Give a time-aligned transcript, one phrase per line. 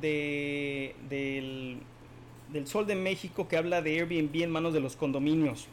[0.00, 5.66] de, del, Sol de México que habla de Airbnb en manos de los condominios.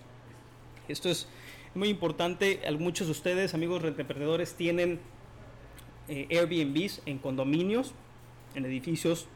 [0.88, 1.27] Esto es
[1.75, 2.59] muy importante.
[2.79, 4.99] Muchos de ustedes, amigos emprendedores, tienen
[6.07, 7.93] eh, Airbnbs en condominios,
[8.55, 9.27] en edificios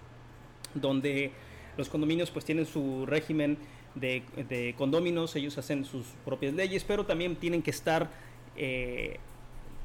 [0.74, 1.32] donde
[1.78, 3.58] los condominios pues tienen su régimen
[3.96, 8.10] de, de condóminos, ellos hacen sus propias leyes, pero también tienen que estar
[8.56, 9.20] eh,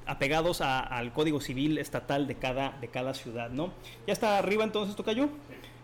[0.06, 3.72] apegados al código civil estatal de cada, de cada ciudad, ¿no?
[4.06, 5.28] Ya está arriba entonces, Tocayo.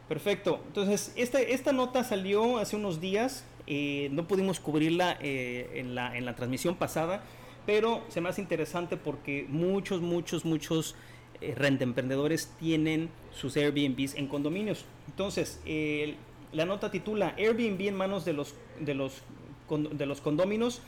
[0.08, 0.60] Perfecto.
[0.66, 3.44] Entonces, esta, esta nota salió hace unos días.
[3.66, 7.22] Eh, no pudimos cubrirla eh, en, la, en la transmisión pasada,
[7.66, 10.94] pero se me hace interesante porque muchos, muchos, muchos
[11.42, 14.86] eh, emprendedores tienen sus Airbnbs en condominios.
[15.08, 15.60] Entonces,
[16.52, 19.22] la nota titula Airbnb en manos de los, de los,
[19.68, 20.80] de los condóminos.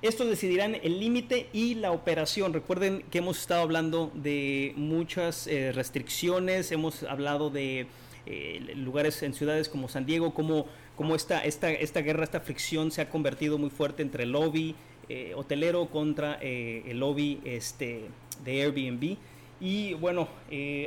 [0.00, 2.52] Estos decidirán el límite y la operación.
[2.52, 7.88] Recuerden que hemos estado hablando de muchas eh, restricciones, hemos hablado de
[8.24, 12.92] eh, lugares en ciudades como San Diego, como, como esta, esta, esta guerra, esta fricción
[12.92, 14.76] se ha convertido muy fuerte entre el lobby
[15.08, 18.02] eh, hotelero contra el lobby este,
[18.44, 19.16] de Airbnb.
[19.60, 20.28] Y bueno,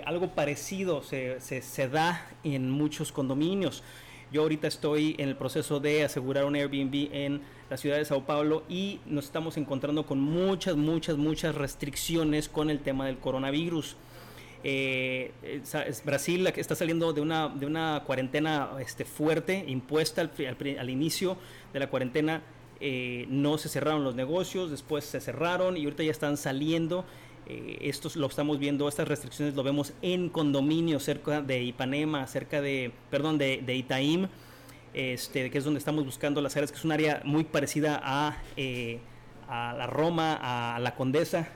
[0.05, 3.83] algo parecido se, se da en muchos condominios.
[4.31, 8.25] Yo ahorita estoy en el proceso de asegurar un Airbnb en la ciudad de Sao
[8.25, 13.97] Paulo y nos estamos encontrando con muchas, muchas, muchas restricciones con el tema del coronavirus.
[14.63, 15.33] Eh,
[16.05, 21.35] Brasil está saliendo de una, de una cuarentena este, fuerte, impuesta al, inicio
[21.73, 22.41] de la cuarentena.
[22.79, 27.03] Eh, no se cerraron los negocios, después se cerraron y ahorita ya están saliendo
[27.51, 32.61] eh, esto lo estamos viendo, estas restricciones lo vemos en condominios cerca de Ipanema, cerca
[32.61, 34.29] de, perdón, de, de Itaim,
[34.93, 38.37] este, que es donde estamos buscando las áreas, que es un área muy parecida a,
[38.55, 38.99] eh,
[39.49, 40.39] a la Roma,
[40.75, 41.49] a la Condesa,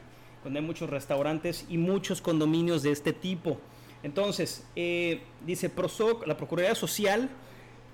[0.43, 3.57] donde hay muchos restaurantes y muchos condominios de este tipo.
[4.03, 7.29] Entonces, eh, dice PROSOC, la Procuraduría Social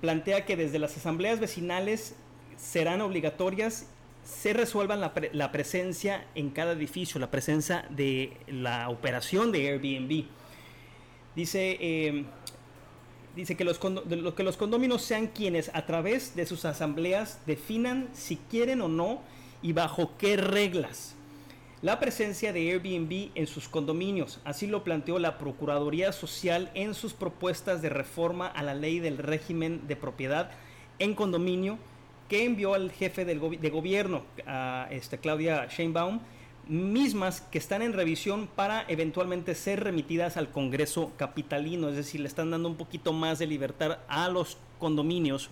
[0.00, 2.16] plantea que desde las asambleas vecinales
[2.56, 3.86] serán obligatorias
[4.24, 10.26] se resuelvan la, presencia en cada edificio, la presencia de la operación de Airbnb.
[11.34, 12.26] Dice, em,
[13.34, 18.36] dice que, los que los condóminos sean quienes a través de sus asambleas definan si
[18.36, 19.22] quieren o no
[19.62, 21.16] y bajo qué reglas
[21.82, 24.38] la presencia de Airbnb en sus condominios.
[24.44, 29.18] Así lo planteó la Procuraduría Social en sus propuestas de reforma a la ley del
[29.18, 30.52] régimen de propiedad
[31.00, 31.78] en condominio
[32.32, 36.18] que envió al jefe del de gobierno, a este, Claudia Sheinbaum,
[36.66, 42.28] mismas que están en revisión para eventualmente ser remitidas al Congreso Capitalino, es decir, le
[42.28, 45.50] están dando un poquito más de libertad a los condominios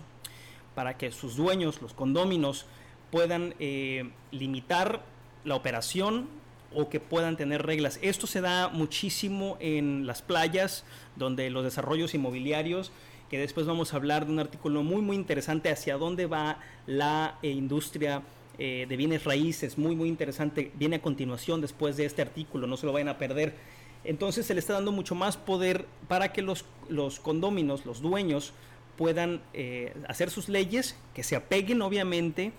[0.75, 2.65] para que sus dueños, los condóminos,
[3.11, 5.03] puedan eh, limitar
[5.45, 6.29] la operación
[6.75, 7.99] o que puedan tener reglas.
[8.01, 10.87] Esto se da muchísimo en las playas,
[11.17, 12.91] donde los desarrollos inmobiliarios
[13.31, 17.39] que después vamos a hablar de un artículo muy muy interesante hacia dónde va la
[17.43, 18.23] eh, industria
[18.59, 22.77] eh, de bienes raíces, muy muy interesante, viene a continuación después de este artículo, no
[22.77, 23.55] se lo vayan a perder.
[24.03, 28.53] Entonces se le está dando mucho más poder para que los, los condóminos, los dueños,
[28.97, 32.53] puedan eh, hacer sus leyes, que se apeguen obviamente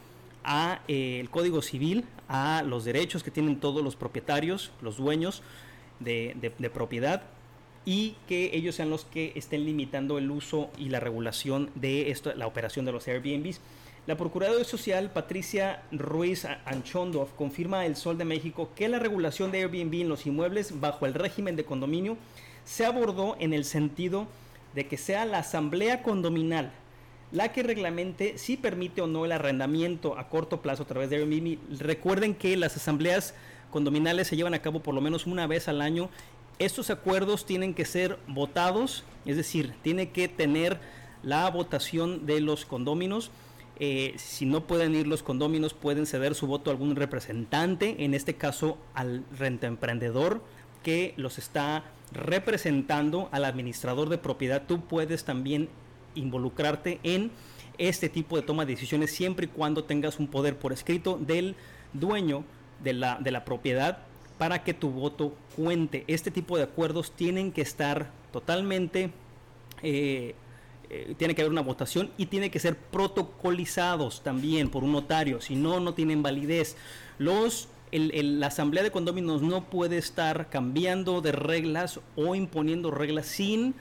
[0.43, 5.43] a el Código Civil, a los derechos que tienen todos los propietarios, los dueños
[5.99, 7.23] de, de propiedad
[7.85, 12.33] y que ellos sean los que estén limitando el uso y la regulación de esto,
[12.35, 13.59] la operación de los Airbnbs.
[14.07, 19.59] La Procuradora Social Patricia Ruiz Anchondov confirma El Sol de México que la regulación de
[19.59, 22.17] Airbnb en los inmuebles bajo el régimen de condominio
[22.65, 24.27] se abordó en el sentido
[24.73, 26.71] de que sea la asamblea condominal
[27.31, 31.17] la que reglamente si permite o no el arrendamiento a corto plazo a través de
[31.17, 31.57] Airbnb.
[31.79, 33.33] Recuerden que las asambleas
[33.69, 36.09] condominales se llevan a cabo por lo menos una vez al año
[36.65, 40.79] estos acuerdos tienen que ser votados, es decir, tiene que tener
[41.23, 43.31] la votación de los condóminos.
[43.79, 48.13] Eh, si no pueden ir los condóminos, pueden ceder su voto a algún representante, en
[48.13, 50.43] este caso al emprendedor
[50.83, 54.63] que los está representando, al administrador de propiedad.
[54.67, 55.69] Tú puedes también
[56.13, 57.31] involucrarte en
[57.77, 61.55] este tipo de toma de decisiones siempre y cuando tengas un poder por escrito del
[61.93, 62.43] dueño
[62.83, 63.99] de la, de la propiedad
[64.41, 66.03] para que tu voto cuente.
[66.07, 69.11] Este tipo de acuerdos tienen que estar totalmente,
[69.83, 70.33] eh,
[70.89, 75.41] eh, tiene que haber una votación y tiene que ser protocolizados también por un notario,
[75.41, 76.75] si no, no tienen validez.
[77.19, 83.75] Los la asamblea de condóminos no puede estar cambiando de reglas o imponiendo reglas sin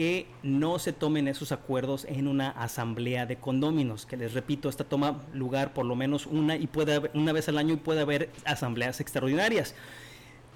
[0.00, 4.84] que no se tomen esos acuerdos en una asamblea de condóminos, que les repito, esta
[4.84, 8.00] toma lugar por lo menos una y puede haber, una vez al año y puede
[8.00, 9.74] haber asambleas extraordinarias.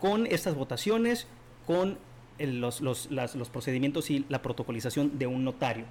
[0.01, 1.27] Con estas votaciones,
[1.67, 1.99] con
[2.39, 5.85] los, los, los, procedimientos y la protocolización de un notario.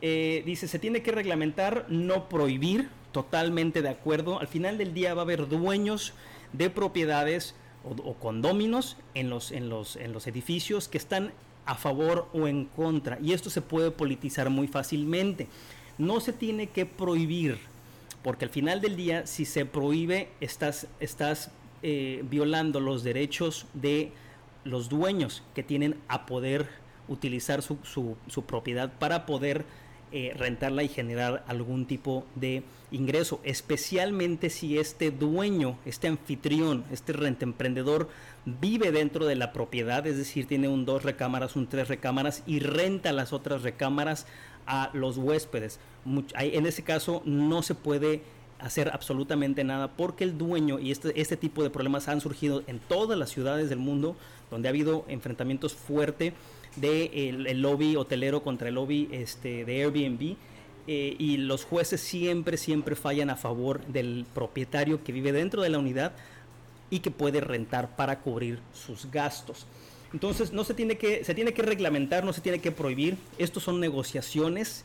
[0.00, 4.40] Eh, dice, se tiene que reglamentar, no prohibir, totalmente de acuerdo.
[4.40, 6.14] Al final del día va a haber dueños
[6.54, 7.54] de propiedades
[7.84, 11.34] o, condóminos en los, en, los, en los edificios que están
[11.66, 13.18] a favor o en contra.
[13.20, 15.48] Y esto se puede politizar muy fácilmente.
[15.98, 17.58] No se tiene que prohibir,
[18.22, 21.50] porque al final del día, si se prohíbe, estás, estás
[21.82, 24.12] eh, violando los derechos de
[24.64, 26.68] los dueños que tienen a poder
[27.08, 29.66] utilizar su, su, propiedad para poder
[30.16, 32.62] eh, rentarla y generar algún tipo de
[32.92, 38.08] ingreso, especialmente si este dueño, este anfitrión, este emprendedor
[38.44, 42.60] vive dentro de la propiedad, es decir, tiene un dos recámaras, un tres recámaras y
[42.60, 44.28] renta las otras recámaras
[44.68, 45.80] a los huéspedes.
[46.38, 48.22] en ese caso no se puede
[48.64, 52.78] hacer absolutamente nada porque el dueño y este, este tipo de problemas han surgido en
[52.78, 54.16] todas las ciudades del mundo
[54.50, 56.32] donde ha habido enfrentamientos fuertes
[56.76, 60.36] de el, lobby hotelero contra el lobby este, de Airbnb
[60.86, 65.68] eh, y los jueces siempre siempre fallan a favor del propietario que vive dentro de
[65.68, 66.12] la unidad
[66.90, 69.66] y que puede rentar para cubrir sus gastos.
[70.12, 73.16] Entonces no se tiene que se tiene que reglamentar, no se tiene que prohibir.
[73.36, 74.84] Estos son negociaciones.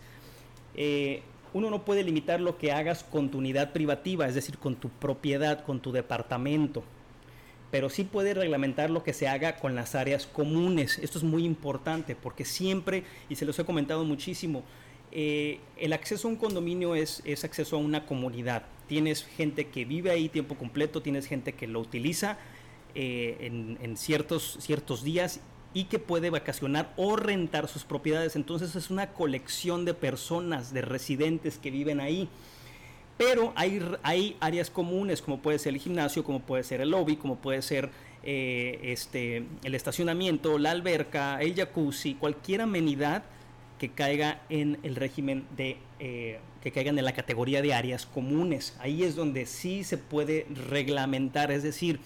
[0.76, 1.22] Eh,
[1.54, 4.90] uno no puede limitar lo que hagas con tu unidad privativa, es decir, con tu
[4.90, 6.84] propiedad, con tu departamento.
[7.72, 10.98] Pero sí puede reglamentar lo que se haga con las áreas comunes.
[11.00, 14.63] Esto es muy importante porque siempre, y se los he comentado muchísimo,
[15.12, 18.63] eh, el acceso a un condominio es, es acceso a una comunidad.
[18.88, 22.38] Tienes gente que vive ahí tiempo completo, tienes gente que lo utiliza
[22.95, 25.42] eh, en, en, ciertos, ciertos días
[25.74, 28.36] y que puede vacacionar o rentar sus propiedades.
[28.36, 32.30] Entonces es una colección de personas, de residentes que viven ahí.
[33.18, 37.18] Pero hay, hay áreas comunes, como puede ser el gimnasio, como puede ser el lobby,
[37.18, 37.89] como puede ser
[38.24, 43.24] eh, este, el estacionamiento, la alberca, el jacuzzi, cualquier amenidad
[43.77, 48.75] que caiga en el régimen de, eh, que caigan en la categoría de áreas comunes.
[48.80, 52.00] Ahí es donde sí se puede reglamentar, es decir,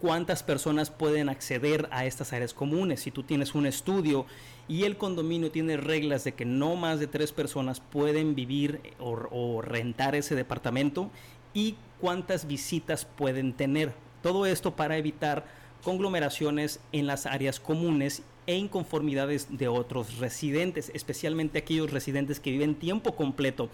[0.00, 3.00] cuántas personas pueden acceder a estas áreas comunes.
[3.00, 4.26] Si tú tienes un estudio
[4.68, 9.62] y el condominio tiene reglas de que no más de tres personas pueden vivir o,
[9.62, 11.10] rentar ese departamento
[11.52, 13.92] y cuántas visitas pueden tener.
[14.22, 15.44] Todo esto para evitar
[15.82, 22.74] conglomeraciones en las áreas comunes e inconformidades de otros residentes, especialmente aquellos residentes que viven
[22.74, 23.68] tiempo completo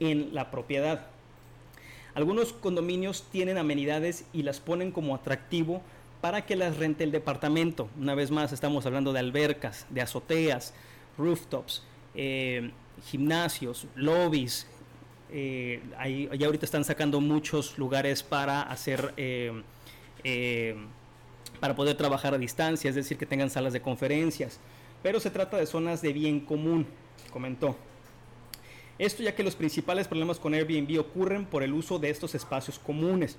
[0.00, 1.06] en la propiedad.
[2.16, 5.82] Algunos condominios tienen amenidades y las ponen como atractivo
[6.22, 7.90] para que las rente el departamento.
[8.00, 10.72] Una vez más, estamos hablando de albercas, de azoteas,
[11.18, 11.82] rooftops,
[12.14, 12.70] eh,
[13.04, 14.66] gimnasios, lobbies.
[15.30, 19.52] Eh, ahí, ahorita están sacando muchos lugares para hacer, eh,
[21.60, 24.58] para poder trabajar a distancia, es decir, que tengan salas de conferencias.
[25.02, 26.86] Pero se trata de zonas de bien común,
[27.30, 27.76] comentó.
[28.98, 32.78] Esto ya que los principales problemas con Airbnb ocurren por el uso de estos espacios
[32.78, 33.36] comunes.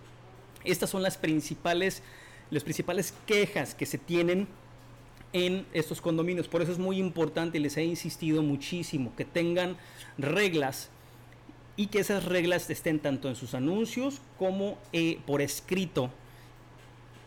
[0.63, 2.03] Estas son las principales,
[2.51, 4.47] las principales quejas que se tienen
[5.33, 6.47] en estos condominios.
[6.47, 9.77] Por eso es muy importante y les he insistido muchísimo que tengan
[10.17, 10.89] reglas
[11.75, 16.11] y que esas reglas estén tanto en sus anuncios como eh, por escrito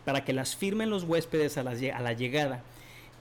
[0.05, 2.63] para que las firmen los huéspedes a la, a la llegada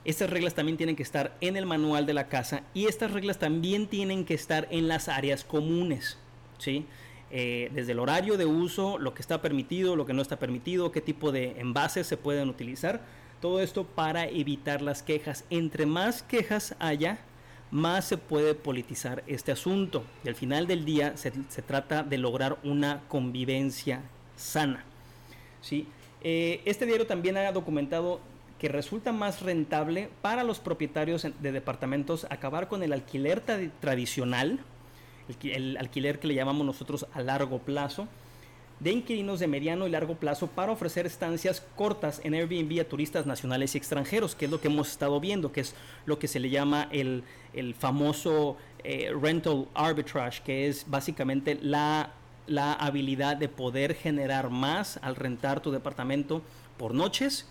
[0.04, 3.38] estas reglas también tienen que estar en el manual de la casa y estas reglas
[3.38, 6.18] también tienen que estar en las áreas comunes,
[6.58, 6.86] ¿sí?
[7.30, 10.90] Eh, desde el horario de uso, lo que está permitido, lo que no está permitido,
[10.90, 13.02] qué tipo de envases se pueden utilizar.
[13.40, 15.44] Todo esto para evitar las quejas.
[15.48, 17.20] Entre más quejas haya,
[17.70, 20.04] más se puede politizar este asunto.
[20.24, 21.30] Y al final del día se,
[21.62, 24.02] trata de lograr una convivencia
[24.34, 24.84] sana.
[25.60, 25.86] ¿sí?
[26.22, 28.20] Eh, este diario también ha documentado
[28.60, 33.40] que resulta más rentable para los propietarios de departamentos acabar con el alquiler
[33.80, 34.60] tradicional,
[35.42, 38.06] el, alquiler que le llamamos nosotros a largo plazo,
[38.78, 43.24] de inquilinos de mediano y largo plazo para ofrecer estancias cortas en Airbnb a turistas
[43.24, 45.74] nacionales y extranjeros, que es lo que hemos estado viendo, que es
[46.04, 47.24] lo que se le llama el,
[47.78, 52.12] famoso eh, rental arbitrage, que es básicamente la,
[52.46, 56.42] la habilidad de poder generar más al rentar tu departamento
[56.76, 57.46] por noches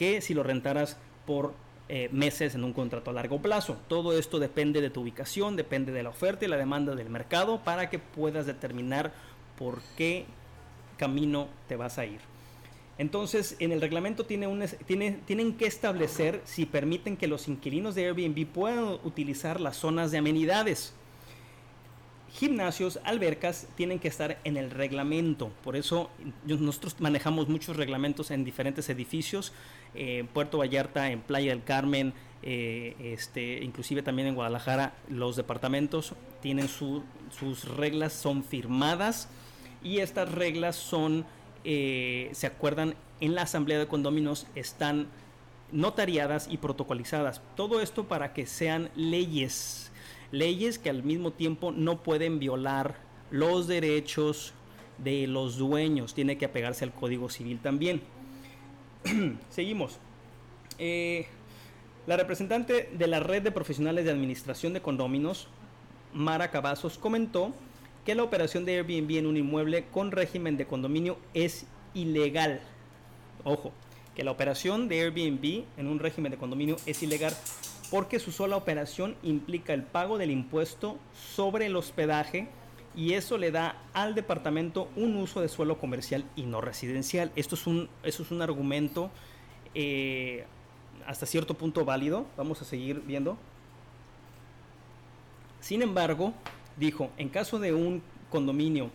[0.00, 1.52] que si lo rentaras por
[1.90, 3.76] eh, meses en un contrato a largo plazo.
[3.86, 7.62] Todo esto depende de tu ubicación, depende de la oferta y la demanda del mercado
[7.64, 9.12] para que puedas determinar
[9.58, 10.24] por qué
[10.96, 12.20] camino te vas a ir.
[12.96, 14.48] Entonces, en el reglamento tiene
[15.26, 20.16] tienen que establecer si permiten que los inquilinos de Airbnb puedan utilizar las zonas de
[20.16, 20.94] amenidades.
[22.32, 25.50] Gimnasios, albercas tienen que estar en el reglamento.
[25.62, 26.10] Por eso
[26.44, 29.52] nosotros manejamos muchos reglamentos en diferentes edificios,
[29.94, 36.14] en Puerto Vallarta, en Playa del Carmen, eh, este, inclusive también en Guadalajara, los departamentos
[36.40, 39.28] tienen sus reglas, son firmadas
[39.82, 41.26] y estas reglas son,
[41.64, 45.08] eh, se acuerdan en la asamblea de condominios, están
[45.72, 47.42] notariadas y protocolizadas.
[47.56, 49.90] Todo esto para que sean leyes,
[50.32, 52.96] leyes que al mismo tiempo no pueden violar
[53.30, 54.52] los derechos
[54.98, 58.02] de los dueños, tiene que apegarse al Código Civil también.
[59.50, 59.98] Seguimos.
[60.78, 61.26] Eh,
[62.06, 65.48] la representante de la red de profesionales de administración de condóminos,
[66.12, 67.52] Mara Cavazos, comentó
[68.04, 72.60] que la operación de Airbnb en un inmueble con régimen de condominio es ilegal.
[73.44, 73.72] Ojo,
[74.14, 77.34] que la operación de Airbnb en un régimen de condominio es ilegal
[77.90, 80.98] porque su sola operación implica el pago del impuesto
[81.34, 82.48] sobre el hospedaje
[82.94, 87.32] y eso le da al departamento un uso de suelo comercial y no residencial.
[87.36, 89.10] Esto es un, eso es un argumento
[89.74, 90.44] eh,
[91.06, 92.26] hasta cierto punto válido.
[92.36, 93.36] Vamos a seguir viendo.
[95.60, 96.32] Sin embargo,
[96.76, 98.90] dijo, en caso de un condominio,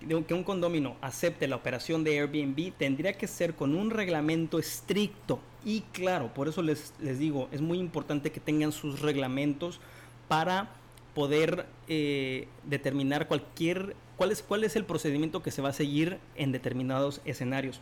[0.00, 4.58] de que un condominio acepte la operación de Airbnb, tendría que ser con un reglamento
[4.58, 6.32] estricto y claro.
[6.32, 9.80] Por eso les, les digo, es muy importante que tengan sus reglamentos
[10.28, 10.70] para
[11.12, 16.18] poder eh, determinar cualquier cuál es, cuál es el procedimiento que se va a seguir
[16.36, 17.80] en determinados escenarios,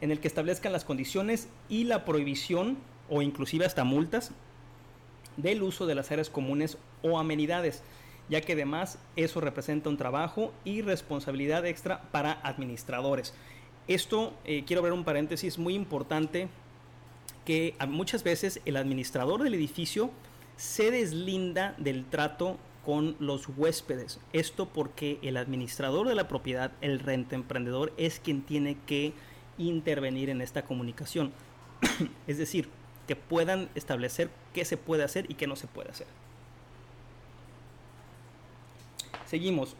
[0.00, 2.76] en el que establezcan las condiciones y la prohibición
[3.08, 4.32] o inclusive hasta multas
[5.36, 7.82] del uso de las áreas comunes o amenidades,
[8.28, 13.34] ya que además eso representa un trabajo y responsabilidad extra para administradores.
[13.88, 16.48] Esto, eh, quiero ver un paréntesis muy importante,
[17.44, 20.10] que muchas veces el administrador del edificio
[20.56, 24.18] se deslinda del trato con los huéspedes.
[24.32, 29.12] Esto porque el administrador de la propiedad, el renta emprendedor, es quien tiene que
[29.58, 31.32] intervenir en esta comunicación.
[32.26, 32.68] es decir,
[33.06, 36.06] que puedan establecer qué se puede hacer y qué no se puede hacer.
[39.26, 39.74] Seguimos.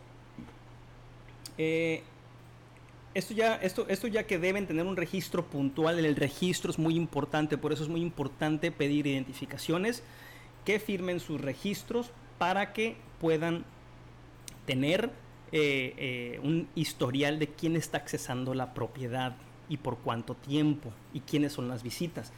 [1.59, 2.03] Eh,
[3.15, 6.97] esto ya, esto, esto ya que deben tener un registro puntual, el registro es muy
[6.97, 10.03] importante, por eso es muy importante pedir identificaciones,
[10.65, 13.65] que firmen sus registros para que puedan
[14.67, 15.11] tener
[15.53, 19.37] eh, eh, un historial de quién está accesando la propiedad
[19.69, 22.33] y por cuánto tiempo y quiénes son las visitas.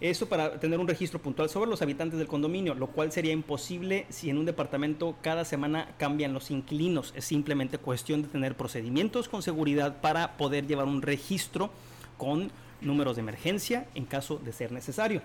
[0.00, 4.06] Eso para tener un registro puntual sobre los habitantes del condominio, lo cual sería imposible
[4.08, 7.12] si en un departamento cada semana cambian los inquilinos.
[7.16, 11.70] Es simplemente cuestión de tener procedimientos con seguridad para poder llevar un registro
[12.18, 15.22] con números de emergencia en caso de ser necesario.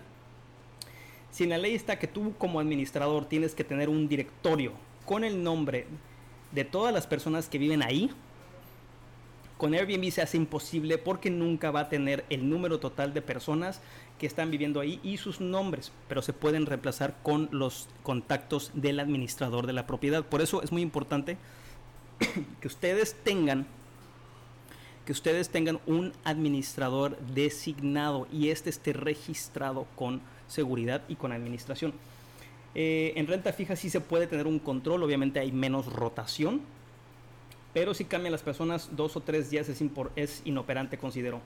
[1.31, 4.73] Si en la ley está que tú como administrador tienes que tener un directorio
[5.05, 5.87] con el nombre
[6.51, 8.11] de todas las personas que viven ahí,
[9.57, 13.81] con Airbnb se hace imposible porque nunca va a tener el número total de personas
[14.19, 18.99] que están viviendo ahí y sus nombres, pero se pueden reemplazar con los contactos del
[18.99, 20.23] administrador de la propiedad.
[20.23, 21.37] Por eso es muy importante
[22.61, 23.65] que ustedes tengan
[25.05, 31.93] que ustedes tengan un administrador designado y este esté registrado con seguridad y con administración.
[32.75, 36.61] Eh, en renta fija sí se puede tener un control, obviamente hay menos rotación,
[37.73, 39.83] pero si cambian las personas dos o tres días es,
[40.15, 41.41] es inoperante, considero.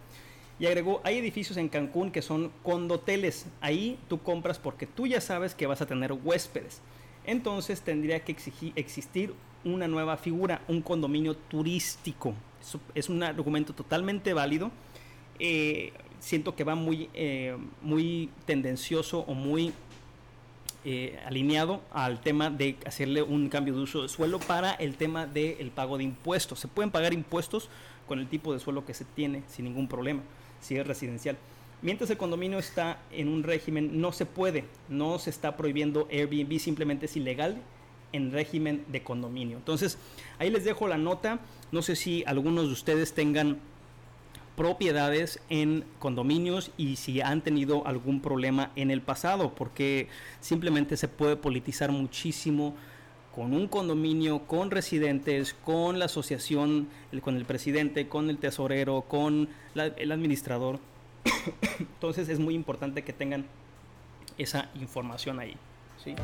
[0.63, 3.47] Y agregó, hay edificios en Cancún que son condoteles.
[3.59, 6.79] Ahí tú compras porque tú ya sabes que vas a tener huéspedes.
[7.25, 8.31] Entonces tendría que
[8.77, 9.33] existir
[9.65, 12.33] una nueva figura, un condominio turístico.
[12.95, 14.71] es un argumento totalmente válido.
[15.37, 15.91] Eh,
[16.21, 19.73] siento que va muy, eh, muy tendencioso o muy
[20.85, 25.25] eh, alineado al tema de hacerle un cambio de uso de suelo para el tema
[25.25, 26.61] del pago de impuestos.
[26.61, 27.67] Se pueden pagar impuestos
[28.07, 30.21] con el tipo de suelo que se tiene sin ningún problema,
[30.63, 31.37] si es residencial.
[31.81, 36.57] Mientras el condominio está en un régimen, no se puede, no se está prohibiendo Airbnb,
[36.57, 37.61] simplemente es ilegal
[38.13, 39.57] en régimen de condominio.
[39.57, 39.97] Entonces,
[40.39, 41.39] ahí les dejo la nota.
[41.73, 43.59] No sé si algunos de ustedes tengan
[44.55, 50.07] propiedades en condominios y si han tenido algún problema en el pasado, porque
[50.39, 52.75] simplemente se puede politizar muchísimo
[53.33, 56.87] con un condominio, con residentes, con la asociación,
[57.21, 60.79] con el presidente, con el tesorero, con el administrador.
[61.79, 63.45] Entonces es muy importante que tengan
[64.37, 65.55] esa información ahí.
[66.03, 66.15] ¿sí?